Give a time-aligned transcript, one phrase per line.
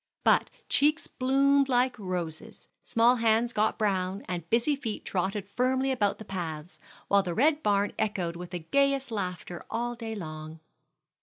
[0.23, 6.17] But cheeks bloomed like roses, small hands got brown, and busy feet trotted firmly about
[6.17, 10.59] the paths, while the red barn echoed with the gayest laughter all day long.